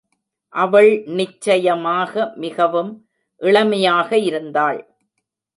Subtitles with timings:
[0.53, 2.91] அவள் நிச்சயமாக மிகவும்
[3.41, 4.81] இளமையாக இருந்தாள்.